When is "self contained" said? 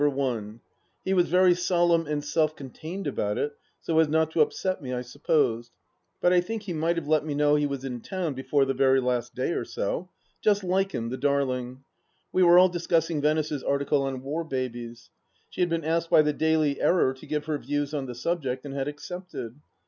2.25-3.05